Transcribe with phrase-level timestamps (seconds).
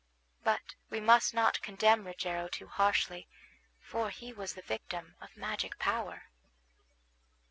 [0.43, 3.27] But we must not condemn Rogero too harshly,
[3.79, 6.23] for he was the victim of magic power.